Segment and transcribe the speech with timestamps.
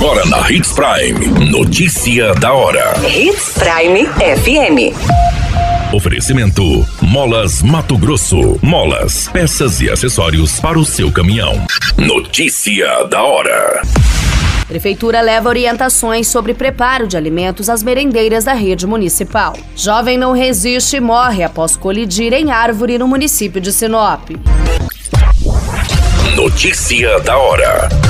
[0.00, 1.50] Agora na Hits Prime.
[1.50, 2.94] Notícia da hora.
[3.06, 4.96] Hits Prime FM.
[5.92, 6.62] Oferecimento:
[7.02, 8.58] Molas Mato Grosso.
[8.62, 11.66] Molas, peças e acessórios para o seu caminhão.
[11.98, 13.82] Notícia da hora.
[14.66, 19.54] Prefeitura leva orientações sobre preparo de alimentos às merendeiras da rede municipal.
[19.76, 24.30] Jovem não resiste e morre após colidir em árvore no município de Sinop.
[26.34, 28.09] Notícia da hora.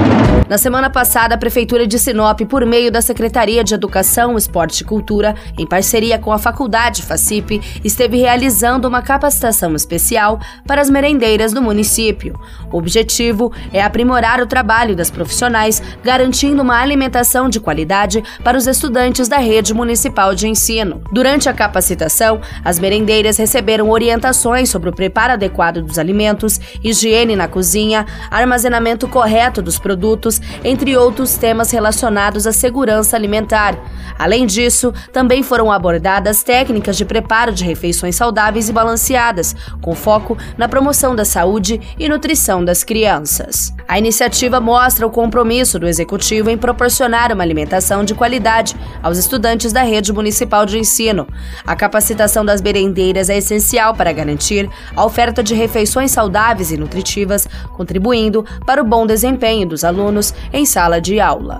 [0.51, 4.83] Na semana passada, a Prefeitura de Sinop, por meio da Secretaria de Educação, Esporte e
[4.83, 11.53] Cultura, em parceria com a Faculdade FACIP, esteve realizando uma capacitação especial para as merendeiras
[11.53, 12.37] do município.
[12.69, 18.67] O objetivo é aprimorar o trabalho das profissionais, garantindo uma alimentação de qualidade para os
[18.67, 21.01] estudantes da rede municipal de ensino.
[21.13, 27.47] Durante a capacitação, as merendeiras receberam orientações sobre o preparo adequado dos alimentos, higiene na
[27.47, 33.77] cozinha, armazenamento correto dos produtos, entre outros temas relacionados à segurança alimentar.
[34.17, 40.37] Além disso, também foram abordadas técnicas de preparo de refeições saudáveis e balanceadas, com foco
[40.57, 43.73] na promoção da saúde e nutrição das crianças.
[43.91, 49.73] A iniciativa mostra o compromisso do executivo em proporcionar uma alimentação de qualidade aos estudantes
[49.73, 51.27] da rede municipal de ensino.
[51.67, 57.45] A capacitação das merendeiras é essencial para garantir a oferta de refeições saudáveis e nutritivas,
[57.75, 61.59] contribuindo para o bom desempenho dos alunos em sala de aula.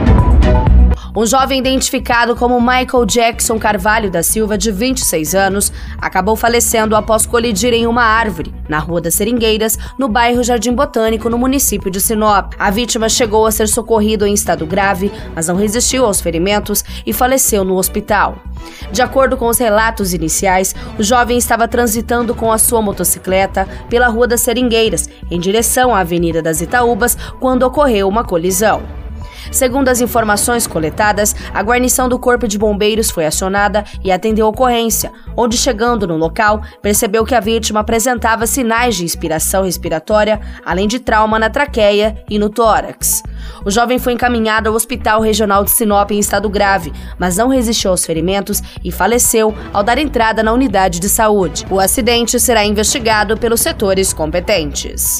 [1.13, 7.25] Um jovem identificado como Michael Jackson Carvalho da Silva, de 26 anos, acabou falecendo após
[7.25, 11.99] colidir em uma árvore, na Rua das Seringueiras, no bairro Jardim Botânico, no município de
[11.99, 12.53] Sinop.
[12.57, 17.11] A vítima chegou a ser socorrido em estado grave, mas não resistiu aos ferimentos e
[17.11, 18.37] faleceu no hospital.
[18.89, 24.07] De acordo com os relatos iniciais, o jovem estava transitando com a sua motocicleta pela
[24.07, 29.00] Rua das Seringueiras, em direção à Avenida das Itaúbas, quando ocorreu uma colisão.
[29.51, 34.49] Segundo as informações coletadas, a guarnição do Corpo de Bombeiros foi acionada e atendeu a
[34.49, 40.87] ocorrência, onde, chegando no local, percebeu que a vítima apresentava sinais de inspiração respiratória, além
[40.87, 43.21] de trauma na traqueia e no tórax.
[43.65, 47.91] O jovem foi encaminhado ao Hospital Regional de Sinop em estado grave, mas não resistiu
[47.91, 51.65] aos ferimentos e faleceu ao dar entrada na unidade de saúde.
[51.69, 55.19] O acidente será investigado pelos setores competentes.